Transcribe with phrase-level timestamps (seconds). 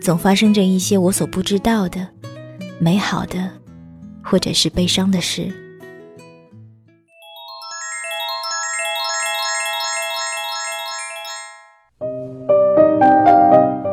[0.00, 2.06] 总发生着一些我所不知道的
[2.78, 3.50] 美好的，
[4.22, 5.52] 或者是悲伤的事。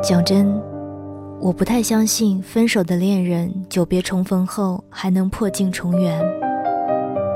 [0.02, 0.47] 讲真，
[1.41, 6.23] 我不太相信分手的恋人久别重逢后还能破镜重圆。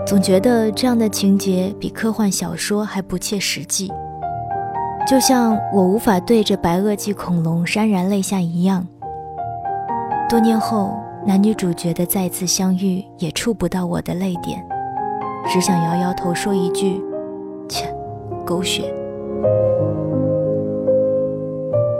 [0.06, 3.92] 总觉得这样的情节比科幻小说还不切实际。
[5.10, 8.86] 就像我无法对着白垩纪恐龙潸然泪下一样，
[10.30, 14.64] 多年后男女主角的再次相遇也触不到我的泪点，
[15.48, 17.02] 只想摇摇头说一句
[17.68, 17.92] ：“切，
[18.46, 18.84] 狗血。”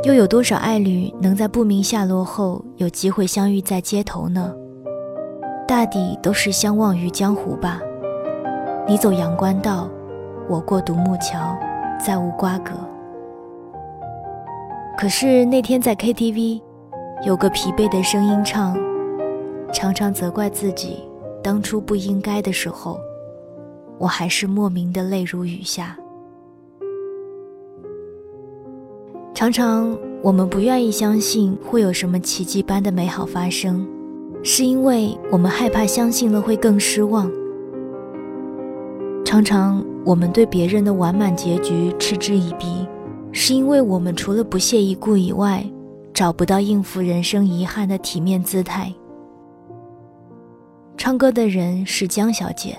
[0.06, 4.54] 又有多少爱侣能在不明下落后有机会相遇在街头呢？
[5.68, 7.80] 大抵都是相忘于江湖吧。
[8.88, 9.90] 你走阳关道，
[10.48, 11.58] 我过独木桥，
[12.00, 12.72] 再无瓜葛。
[15.00, 16.62] 可是那天在 KTV，
[17.26, 18.78] 有个疲惫的声音唱，
[19.72, 20.98] 常常责怪自己
[21.42, 23.00] 当初不应该的时候，
[23.98, 25.98] 我还是莫名的泪如雨下。
[29.34, 33.88] 常常我们不愿意相信会有什么奇迹般的美好发生，
[34.44, 37.32] 是因为我们害怕相信了会更失望。
[39.24, 42.86] 常常我们对别人的完满结局嗤之以鼻。
[43.32, 45.64] 是因为我们除了不屑一顾以外，
[46.14, 48.94] 找不到应付人生遗憾的体面姿态。
[50.98, 52.78] 唱歌的人是江小姐，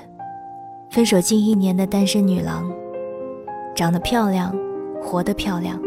[0.90, 2.70] 分手近一年的单身女郎，
[3.74, 4.54] 长得漂亮，
[5.02, 5.80] 活得漂亮，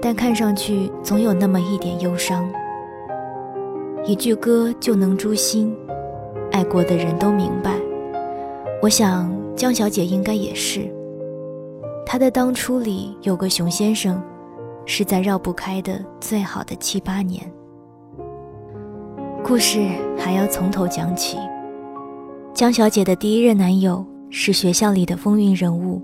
[0.00, 2.50] 但看上去总有那么一点忧伤。
[4.06, 5.76] 一句歌就能诛心，
[6.52, 7.72] 爱过的人都明白。
[8.80, 10.90] 我想江小姐应该也是。
[12.12, 14.20] 他的当初里有个熊先生，
[14.84, 17.40] 是在绕不开的最好的七八年。
[19.44, 19.78] 故事
[20.18, 21.36] 还要从头讲起。
[22.52, 26.02] 江小姐的第一任男友是学校里的风云人物，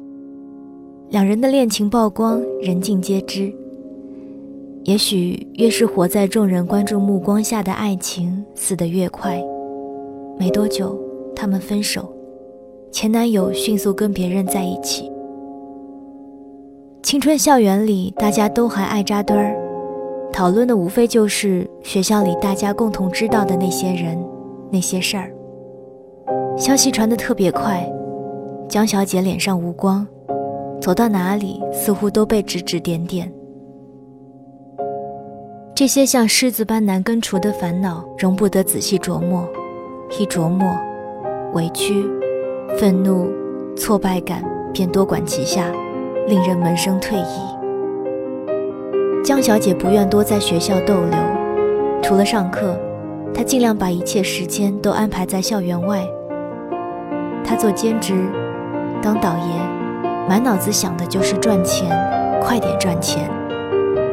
[1.09, 3.53] 两人的恋情曝光，人尽皆知。
[4.85, 9.43] 也许越是活在众人关注目光下的爱情，死得越快。
[10.39, 10.97] 没多久，
[11.35, 12.09] 他们分手，
[12.93, 15.11] 前男友迅速跟别人在一起。
[17.07, 19.57] 青春校园里，大家都还爱扎堆儿，
[20.33, 24.19] 讨论的无非就是学校里大家共同知道的那些人、
[24.73, 25.31] 那些事儿。
[26.59, 27.89] 消息传得特别快，
[28.69, 30.05] 江小姐脸上无光，
[30.81, 33.33] 走到哪里似乎都被指指点点。
[35.77, 39.49] 这些像狮子般难根除的烦恼，容不得仔细琢磨，
[40.19, 40.77] 一琢磨，
[41.55, 42.05] 委屈、
[42.77, 43.29] 愤怒、
[43.77, 45.73] 挫败感便多管齐下。
[46.27, 47.41] 令人门生退意。
[49.25, 51.19] 江小姐不愿多在学校逗留，
[52.03, 52.77] 除了上课，
[53.33, 56.01] 她尽量把一切时间都安排在校园外。
[57.45, 58.15] 她做兼职，
[59.01, 61.89] 当导爷，满脑子想的就是赚钱，
[62.41, 63.31] 快点赚钱，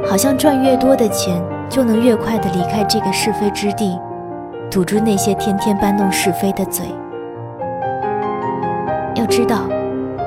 [0.06, 4.00] 好像赚越多的钱，就能越快的离开这个是非之地，
[4.70, 6.86] 堵住那些天天搬弄是非的嘴。
[9.16, 9.73] 要知道。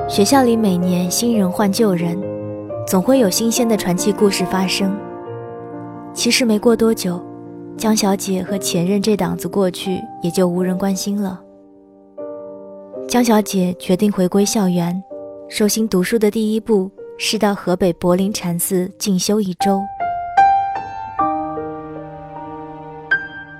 [0.09, 2.17] 学校里每年新人换旧人，
[2.87, 4.97] 总会有新鲜的传奇故事发生。
[6.13, 7.21] 其实没过多久，
[7.77, 11.41] 江小姐和前任这档子过去，也就无人关心了。
[13.05, 15.03] 江小姐决定回归校园，
[15.49, 19.81] 收心读书的第一步是到河北柏林禅寺进修一周。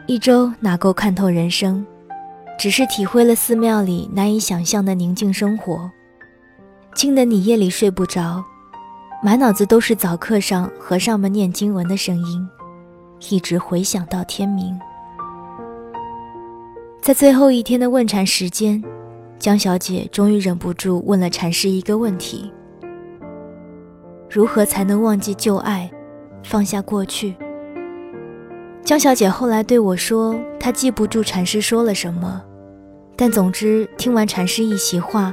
[0.06, 1.86] 一周哪够看透人生，
[2.58, 5.92] 只是体会了寺庙里难以想象的宁静生活。
[6.98, 8.44] 惊得你夜里睡不着，
[9.22, 12.50] 满脑子都是早课上和尚们念经文的声音，
[13.30, 14.76] 一直回响到天明。
[17.00, 18.84] 在最后一天的问禅时间，
[19.38, 22.52] 江小姐终于忍不住问了禅师一个问题：
[24.28, 25.88] 如何才能忘记旧爱，
[26.44, 27.36] 放下过去？
[28.84, 32.42] 江小姐后来对我说，她记不住禅师说了什么，
[33.16, 35.32] 但总之听完禅师一席话，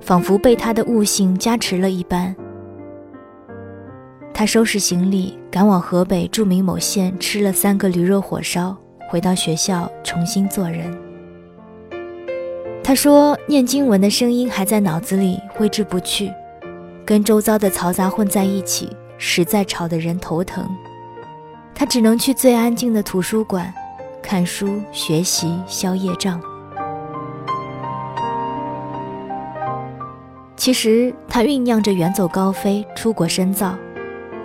[0.00, 2.34] 仿佛被他的悟性加持了一般。
[4.32, 8.76] 他收拾行李，赶往河北著名某县，吃了三个驴肉火烧。
[9.10, 10.96] 回到学校重新做人。
[12.82, 16.32] 他说：“念经文的声音还在脑子里挥之不去，
[17.04, 20.64] 跟周遭的嘈杂混在一起，实在吵得人头疼。
[21.74, 23.74] 他只能去最安静的图书馆，
[24.22, 26.40] 看书学习消业障。
[30.60, 33.78] 其实他酝酿着远走高飞，出国深造，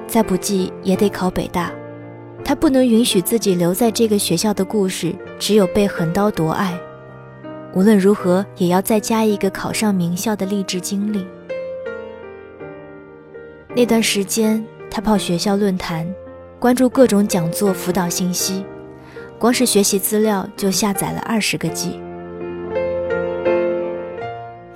[0.07, 1.69] 再不济也得考北大。”
[2.41, 6.73] 他不能允许自己留在这个学校的故事只有被横刀夺爱，
[7.73, 11.27] 无论如何也要再加一个考上名校的励志经历。
[13.75, 16.07] 那段时间，他泡学校论坛，
[16.59, 18.63] 关注各种讲座辅导信息，
[19.37, 21.99] 光是学习资料就下载了二十个 G。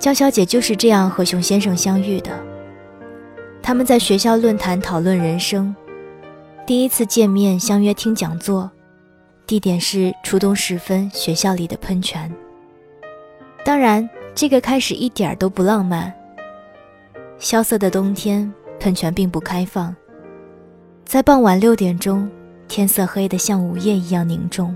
[0.00, 2.30] 江小姐就是这样和熊先生相遇的，
[3.62, 5.76] 他们在学校论坛讨论人生。
[6.66, 8.70] 第一次见面，相约听讲座，
[9.46, 12.34] 地点是初冬时分学校里的喷泉。
[13.62, 16.10] 当然，这个开始一点都不浪漫。
[17.38, 19.94] 萧瑟的冬天，喷泉并不开放。
[21.04, 22.26] 在傍晚六点钟，
[22.68, 24.74] 天色黑得像午夜一样凝重。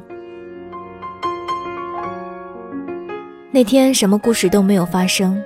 [3.54, 5.40] 那天什么故事都没有发生。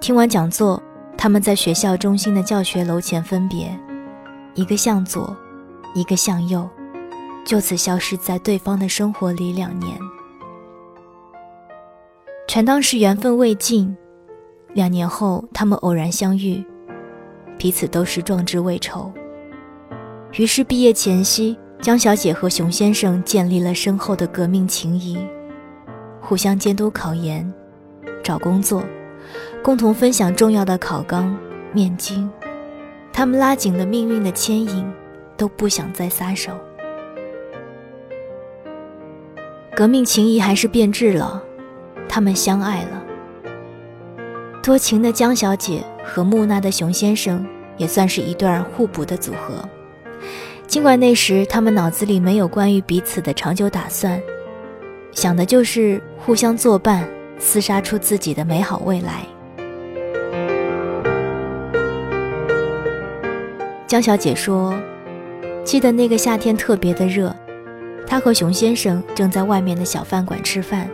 [0.00, 0.82] 听完讲座，
[1.14, 3.70] 他们在学校中心的教学楼前分别，
[4.54, 5.36] 一个向左。
[5.94, 6.66] 一个向右，
[7.44, 9.98] 就此消失在对方的生活里两年，
[12.46, 13.94] 全当是缘分未尽。
[14.72, 16.64] 两年后，他们偶然相遇，
[17.58, 19.12] 彼此都是壮志未酬。
[20.34, 25.18] 于是毕业前夕，江小姐和熊先生建立了深厚的革命情谊，
[26.20, 27.52] 互相监督考研、
[28.22, 28.82] 找工作，
[29.62, 31.36] 共同分享重要的考纲、
[31.72, 32.30] 面经。
[33.12, 34.86] 他们拉紧了命运的牵引。
[35.38, 36.50] 都不想再撒手。
[39.76, 41.40] 革命情谊还是变质了，
[42.08, 43.04] 他们相爱了。
[44.60, 49.64] 多情的江小姐和木讷的熊先生也算是一对互补的组合。
[50.66, 54.20] 尽管那时他们脑子里没有关于彼此的长久打算，
[55.12, 57.08] 想的就是互相作伴，
[57.40, 59.24] 厮杀出自己的美好未来。
[63.86, 64.74] 江小姐说。
[65.64, 67.30] 记得那个夏天特别的热，
[68.06, 70.88] 她和熊先生正在外面的小饭馆吃饭，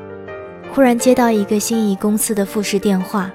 [0.73, 3.31] 忽然接到一个心仪公司的复试电话，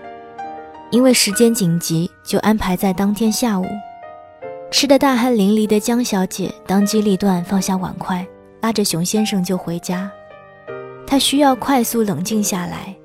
[0.91, 3.65] 因为时间紧急，就安排在当天下午。
[4.69, 8.27] 吃的大汗淋漓的江小姐当机立断放下碗筷，
[8.59, 10.11] 拉着熊先生就回家。
[11.09, 12.95] 他需要快速冷静下来，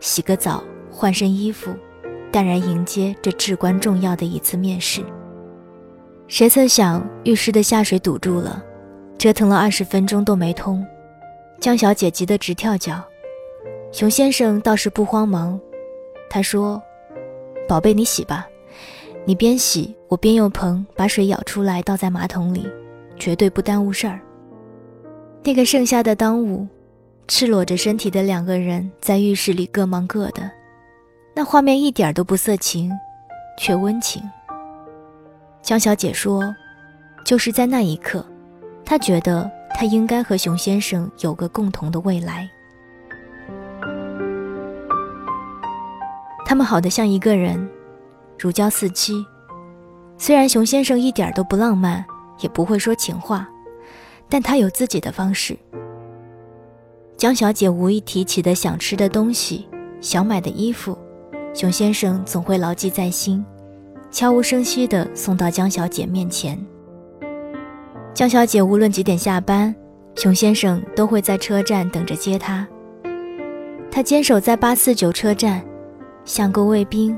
[0.00, 1.72] 洗个澡，换身衣服，
[2.32, 5.00] 淡然迎接这至关重要的一次面试。
[6.26, 8.60] 谁曾想浴室的下水堵住了，
[9.16, 10.84] 折腾了二十分钟都没通，
[11.60, 13.00] 江小姐急得直跳脚。
[13.92, 15.60] 熊先生倒是不慌忙，
[16.28, 16.82] 他说
[17.68, 18.44] ：“宝贝，你洗吧，
[19.24, 22.66] 你边洗我边用盆把水舀出来倒在马桶里，
[23.16, 24.18] 绝对不耽误事儿。”
[25.44, 26.66] 那个盛夏的当午，
[27.28, 30.50] 赤裸着身体的两个人在浴室里各忙各的，
[31.34, 32.90] 那画面一点都不色情，
[33.58, 34.22] 却温情。
[35.62, 36.54] 江小姐说
[37.24, 38.26] ：“就是在那一刻，
[38.84, 42.48] 她觉得她应该和熊先生有个共同的未来。
[46.44, 47.66] 他们好得像一个人，
[48.38, 49.24] 如胶似漆。
[50.18, 52.04] 虽然熊先生一点都不浪漫，
[52.40, 53.48] 也不会说情话，
[54.28, 55.56] 但他有自己的方式。
[57.22, 59.68] 江小姐无意提起的想吃的东西、
[60.00, 60.98] 想买的衣服，
[61.54, 63.44] 熊先生总会牢记在心。”
[64.10, 66.58] 悄无声息地送到江小姐面前。
[68.12, 69.72] 江小姐无论几点下班，
[70.16, 72.66] 熊先生都会在车站等着接她。
[73.88, 75.64] 他坚守在八四九车站，
[76.24, 77.16] 像个卫兵，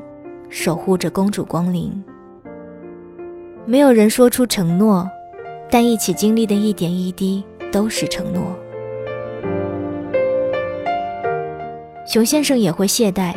[0.51, 1.91] 守护着公主光临。
[3.65, 5.09] 没有人说出承诺，
[5.71, 7.43] 但一起经历的一点一滴
[7.73, 8.43] 都是承诺。
[12.07, 13.35] 熊先生也会懈怠，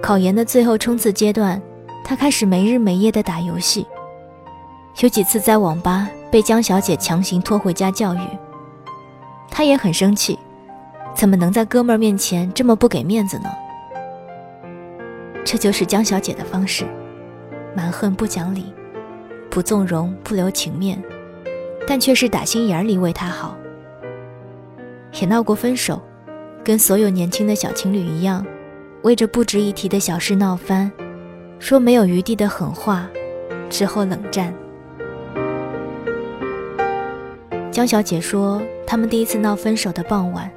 [0.00, 1.60] 考研的最后冲刺阶段。
[2.06, 3.86] 他开始没日没夜的打游戏，
[5.00, 8.20] 有几次在网吧被江小姐强行拖回家教育。
[9.50, 10.38] 他也很生气，
[11.14, 13.48] 怎么能在哥们儿面前这么不给面子呢？
[15.46, 16.84] 这就是江小姐的方式，
[17.74, 18.74] 蛮横不讲理，
[19.48, 21.02] 不纵容不留情面，
[21.88, 23.56] 但却是打心眼里为他好。
[25.14, 26.02] 也闹过分手，
[26.64, 28.44] 跟所有年轻的小情侣一样，
[29.02, 30.90] 为着不值一提的小事闹翻，
[31.58, 33.06] 说没有余地的狠话，
[33.68, 34.52] 之后冷战。
[37.70, 40.50] 江小姐说，他们第一次闹分手的傍晚，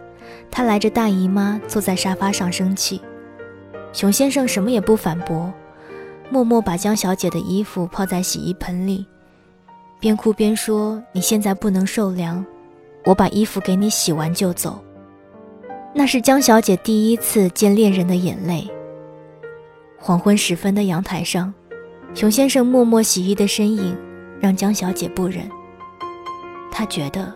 [0.49, 3.01] 她来着大姨妈，坐在沙发上生气。
[3.91, 5.51] 熊先生什么也不反驳，
[6.29, 9.05] 默默把江小姐的衣服泡在洗衣盆里，
[9.99, 12.45] 边哭边说：“你现在不能受凉，
[13.03, 14.81] 我把衣服给你洗完就走。”
[15.97, 18.69] 那是江小姐第一次见恋人的眼泪。
[19.97, 21.51] 黄昏时分的阳台上，
[22.13, 23.97] 熊先生默默洗衣的身影
[24.39, 25.49] 让江小姐不忍。
[26.71, 27.33] 她觉得，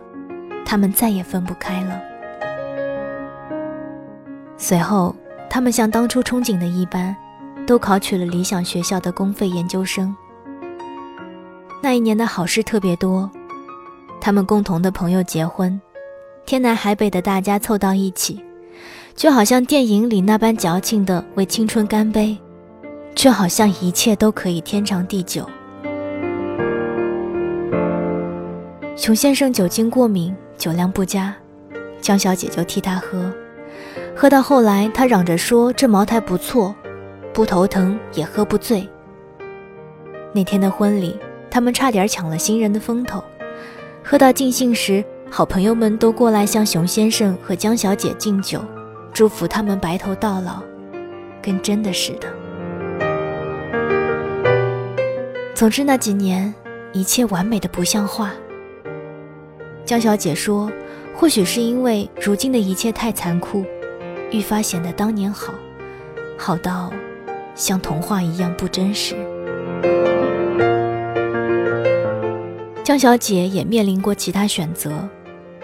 [0.63, 1.99] 他们再也分不开了。
[4.57, 5.15] 随后。
[5.53, 7.13] 他们像当初憧憬的一般，
[7.67, 10.15] 都考取了理想学校的公费研究生。
[11.81, 13.29] 那一年的好事特别多，
[14.21, 15.77] 他们共同的朋友结婚，
[16.45, 18.41] 天南海北的大家凑到一起，
[19.15, 22.37] 就好像电影里那般矫情的为青春干杯，
[23.13, 25.47] 就好像一切都可以天长地久。
[28.95, 31.35] 熊先生酒精过敏，酒量不佳，
[31.99, 33.31] 江小姐就替他喝。
[34.15, 36.73] 喝到后来，他嚷着说：“这茅台不错，
[37.33, 38.87] 不头疼也喝不醉。”
[40.33, 41.17] 那天的婚礼，
[41.49, 43.23] 他们差点抢了新人的风头。
[44.03, 48.61] 喝到尽兴时，好朋友们都过来向熊先生和江小姐敬酒，
[49.13, 50.61] 祝福他们白头到老，
[51.41, 52.27] 跟真的似的。
[55.53, 56.53] 总之那几年，
[56.93, 58.31] 一切完美的不像话。
[59.85, 60.71] 江小姐说
[61.15, 63.65] ：“或许是因为如今的一切太残酷。”
[64.31, 65.53] 愈发显得当年好，
[66.37, 66.89] 好到
[67.53, 69.13] 像童话一样不真实。
[72.81, 74.91] 江小姐也面临过其他选择，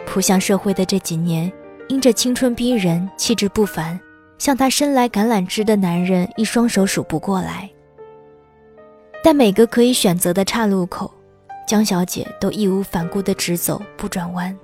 [0.05, 1.49] 扑向社会的这几年，
[1.88, 4.00] 因着青春逼人、气质不凡，
[4.38, 7.70] 向她伸来橄榄枝的男人一双手数不过来。
[9.24, 11.12] 但每个可以选择的岔路口，
[11.67, 14.58] 江小姐都义无反顾地直走，不转弯。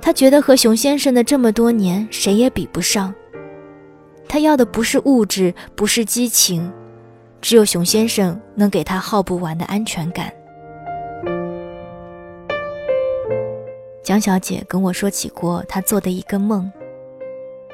[0.00, 3.14] 他觉得和熊先生的这么多年，谁也比不上。
[4.28, 6.72] 他要的不是物质，不是激情，
[7.40, 10.32] 只有熊先生能给他耗不完的安全感。
[14.02, 16.70] 江小姐跟我说起过她做的一个梦，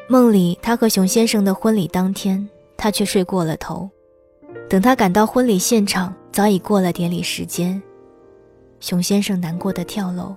[0.09, 3.89] 梦里她和熊先生的婚礼当天，她却睡过了头。
[4.69, 7.81] 等她赶到婚礼现场，早已过了典礼时间。
[8.79, 10.37] 熊先生难过的跳楼。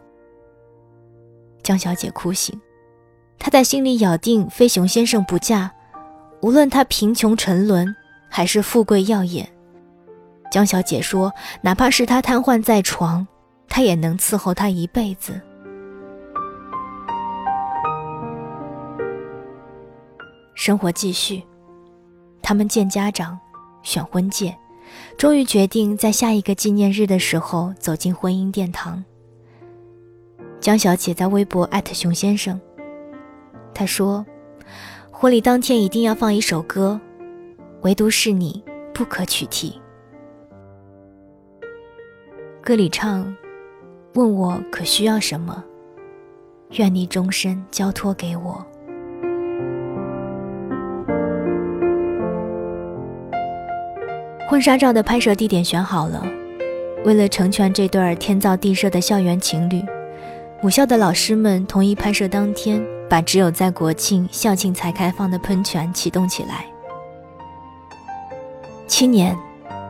[1.61, 2.59] 江小姐哭醒，
[3.37, 5.69] 她在心里咬定非熊先生不嫁，
[6.41, 7.93] 无论他贫穷沉沦
[8.29, 9.45] 还是富贵耀眼。
[10.49, 13.27] 江小姐说，哪怕是他瘫痪在床，
[13.67, 15.39] 她也能伺候他一辈子。
[20.61, 21.41] 生活继续，
[22.39, 23.35] 他们见家长，
[23.81, 24.55] 选婚戒，
[25.17, 29.03] 终于决定在下一个纪念日的时候走进婚姻殿堂。
[30.59, 32.61] 江小姐在微博艾特熊先生，
[33.73, 34.23] 她说
[35.09, 37.01] ：“婚礼当天一定要放一首歌，
[37.81, 38.63] 唯独是你
[38.93, 39.81] 不可取替。”
[42.61, 43.35] 歌里唱
[44.13, 45.63] ：“问我可需要什么，
[46.73, 48.63] 愿你终身交托给我。”
[54.51, 56.21] 婚纱照的拍摄地点选好了，
[57.05, 59.81] 为了成全这对天造地设的校园情侣。
[60.61, 66.65] 母校的老师们同意拍摄当天把只有在国庆、校庆才开放的喷泉启动起来。
[68.87, 69.37] 七年，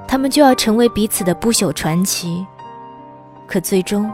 [0.08, 2.46] 他们就要成为彼此的不朽传奇，
[3.48, 4.12] 可最终，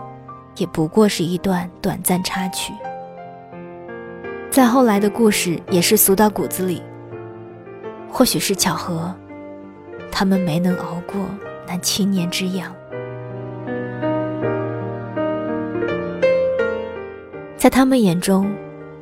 [0.55, 2.71] 也不过是一段短暂插曲。
[4.49, 6.81] 再后来的故事也是俗到骨子里。
[8.09, 9.13] 或许是巧合，
[10.11, 11.25] 他们没能熬过
[11.67, 12.73] 那七年之痒。
[17.55, 18.49] 在他们眼中，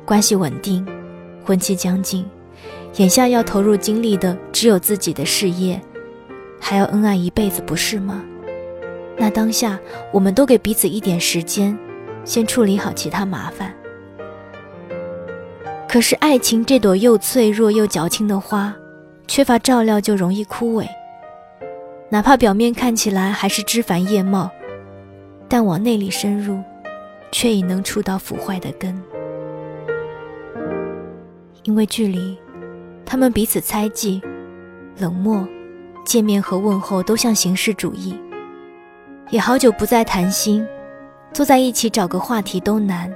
[0.04, 0.84] 关系稳定，
[1.44, 2.26] 婚期将近，
[2.96, 5.80] 眼下要投入精力的只有自己的事业，
[6.60, 8.24] 还要恩爱一辈子，不是吗？
[9.16, 9.78] 那当下，
[10.12, 11.78] 我们都给彼此一点时间，
[12.24, 13.72] 先处理好其他麻烦。
[15.88, 18.74] 可是，爱情这朵又脆弱又矫情的花，
[19.26, 20.86] 缺乏照料就容易枯萎。
[22.10, 24.50] 哪怕表面看起来还是枝繁叶茂，
[25.48, 26.62] 但往内里深入。
[27.32, 28.98] 却已能触到腐坏的根。
[31.64, 32.38] 因为距离，
[33.04, 34.22] 他们彼此猜忌、
[34.96, 35.46] 冷漠，
[36.04, 38.18] 见面和问候都像形式主义。
[39.28, 40.66] 也好久不再谈心，
[41.32, 43.12] 坐在一起找个话题都难。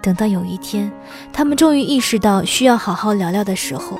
[0.00, 0.90] 等到有一天，
[1.30, 3.98] 他们终于意识到需要好好聊聊的时候，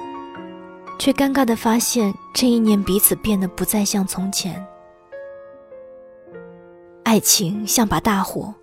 [1.02, 4.64] 却尴尬地发现这一年彼此变得不再像从前。
[7.02, 8.54] 爱情像把大火，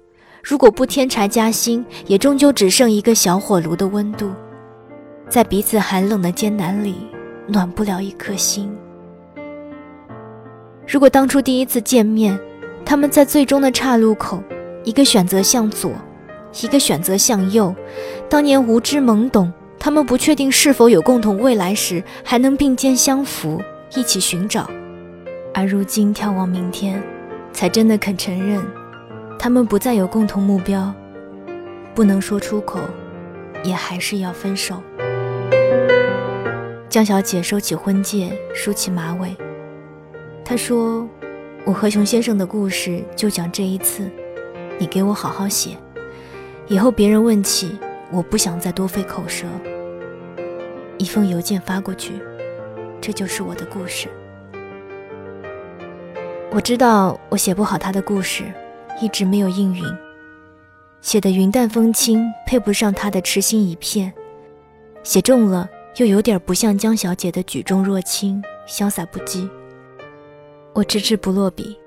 [0.41, 4.31] 如果不添柴加薪，也终究只剩一个小火炉的温度，
[5.27, 6.95] 在彼此寒冷的艰难里，
[7.45, 8.73] 暖不了一颗心。
[10.87, 12.39] 如果当初第一次见面，
[12.85, 14.41] 他们在最终的岔路口，
[14.85, 15.91] 一个选择向左。
[16.63, 17.75] 一个选择向右，
[18.29, 23.61] 当年无知懵懂，他们不确定是否有共同未来时，还能并肩相扶，
[23.95, 24.69] 一起寻找；
[25.53, 27.01] 而如今眺望明天，
[27.53, 28.61] 才真的肯承认，
[29.39, 30.93] 他们不再有共同目标，
[31.95, 32.81] 不能说出口，
[33.63, 34.83] 也还是要分手。
[36.89, 39.33] 江小姐收起婚戒，梳起马尾，
[40.43, 41.07] 她说
[41.63, 44.09] ：“我和熊先生的故事就讲这一次，
[44.77, 45.77] 你给我好好写。”
[46.67, 47.77] 以后别人问起，
[48.11, 49.45] 我不想再多费口舌。
[50.97, 52.13] 一封邮件发过去，
[52.99, 54.07] 这就是我的故事。
[56.51, 58.43] 我知道我写不好他的故事，
[58.99, 59.83] 一直没有应允，
[60.99, 64.11] 写的云淡风轻，配不上他的痴心一片；
[65.03, 69.47] 写重了，又有点不像江小姐的举重若轻、潇洒不羁。
[70.73, 71.77] 我迟迟不落笔，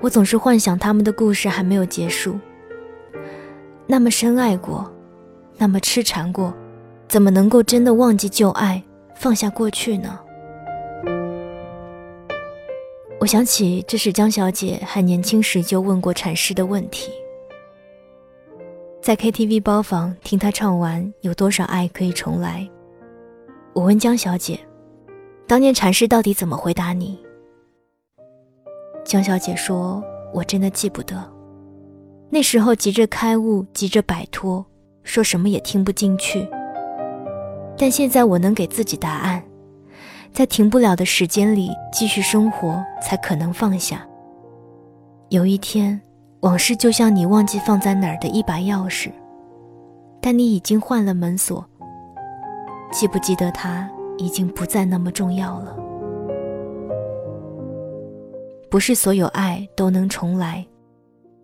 [0.00, 2.38] 我总是幻想他们的故事还没有结束。
[3.86, 4.92] 那么深爱过，
[5.56, 6.52] 那么痴缠过，
[7.08, 8.82] 怎么能够真的忘记旧爱，
[9.14, 10.20] 放下过去呢？
[13.18, 17.10] 我想起这是江小姐还年轻时就问过禅师的问题。
[19.00, 22.68] 在 KTV 包房听他唱完《有多少爱可以重来》，
[23.72, 24.60] 我问江小姐，
[25.46, 27.18] 当年禅师到底怎么回答你？
[29.04, 30.02] 江小姐说
[30.34, 31.16] ：“我真的记不得。”
[32.28, 34.66] 那时候急着开悟，急着摆脱，
[35.06, 36.46] 说什么也听不进去。
[37.78, 39.42] 但现在我能给自己答案，
[40.32, 44.06] 在停不了的时间里继续生活，才可能放下。
[45.28, 46.00] 有一天，
[46.40, 49.10] 往事就像你忘记放在哪儿的一把钥匙，
[50.20, 51.64] 但你已经换了门锁。
[52.90, 53.88] 记不记得它，
[54.18, 55.76] 已经不再那么重要了。
[58.70, 60.66] 不是所有爱都能重来。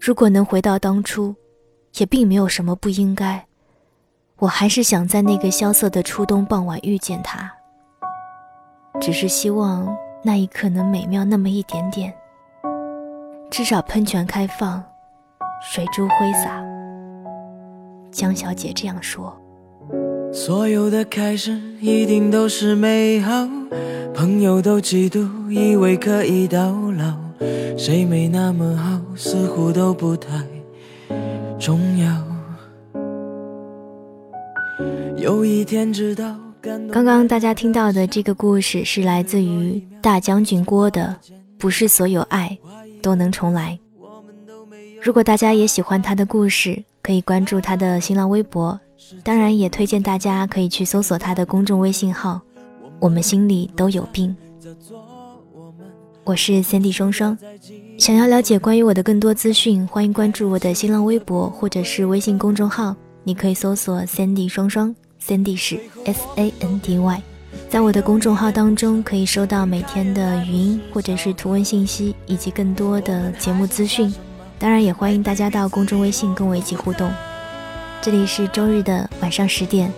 [0.01, 1.35] 如果能回到当初，
[1.99, 3.47] 也并没有什么不应该。
[4.43, 7.49] 我还是想在那个萧瑟的初冬傍晚遇见他，
[9.01, 9.87] 只是希望
[10.21, 12.13] 那一刻能美妙那么一点点。
[13.53, 14.83] 至少喷泉开放，
[15.63, 16.61] 水珠挥洒。
[18.11, 19.33] 江小姐这样说。
[20.33, 23.47] 所有的开始一定都是美好，
[24.13, 27.15] 朋友都嫉妒，以为可以到老。
[27.79, 30.31] 谁没那么好，似乎都不太
[31.61, 32.32] 重要。
[35.23, 36.37] 有一天知道。
[36.91, 41.17] 刚刚大家听到的这个故事是来自于大将军郭的，
[41.57, 42.59] 不是所有爱
[43.01, 43.79] 都能重来。
[45.01, 48.79] 如果大家也喜欢他的故事，可以关注他的新浪微博，
[49.23, 52.41] 当然也推荐大家可以去搜索他的公众微信号。
[52.99, 54.35] 我们心里都有病。
[56.25, 57.39] 我是三 D 双双，
[57.97, 62.97] 想要了解关于我的更多资讯，欢迎关注我的新浪微博或者是微信公众号。
[63.25, 64.93] 你可以搜索三 D 双双，
[65.25, 67.23] 三 D 是 S A N D Y。
[67.71, 74.13] 在我的公众号当中，可以收到每天的语音或者是图文信息，以及更多的节目资讯。
[74.59, 77.09] 当然，也欢迎大家到公众微信跟我一起互动。
[78.01, 79.93] 这里是周日的晚上十点，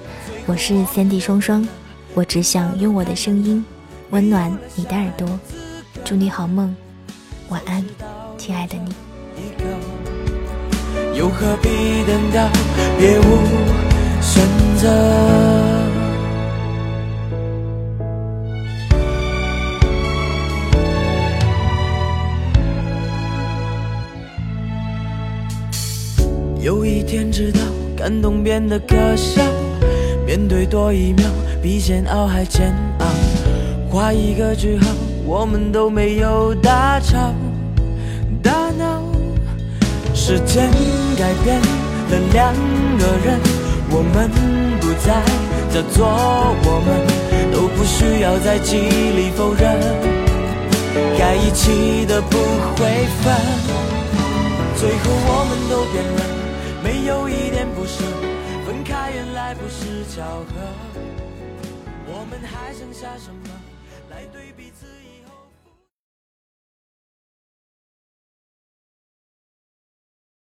[0.45, 1.67] 我是三 D 双双，
[2.13, 3.65] 我只想用我的声音
[4.11, 5.27] 温暖你的耳朵。
[6.05, 6.77] 祝你好梦，
[7.49, 7.83] 晚安，
[8.37, 8.95] 亲爱的你。
[11.17, 11.71] 又何必
[12.05, 12.47] 等到
[12.99, 13.39] 别无
[14.85, 14.91] 择？
[26.61, 27.61] 有一天知道，
[27.97, 29.43] 感动变得可笑，
[30.27, 31.25] 面对多一秒，
[31.63, 33.07] 比煎熬还煎熬，
[33.91, 34.87] 画一个句号。
[35.27, 37.35] 我们都没有大吵
[38.43, 39.03] 大闹，
[40.15, 40.71] 时间
[41.17, 42.55] 改变了两
[42.99, 43.41] 个人，
[43.97, 44.29] 我们
[44.81, 45.23] 不再
[45.71, 46.05] 叫做
[46.67, 46.89] 我们，
[47.53, 49.63] 都不需要再极力否认，
[51.17, 52.37] 该一起的不
[52.75, 53.33] 会分，
[54.75, 56.21] 最后我们都变了，
[56.83, 58.03] 没有一点不舍，
[58.67, 59.55] 分开原来。
[59.55, 60.53] 不是巧合。
[62.09, 63.44] 我们还剩下什么？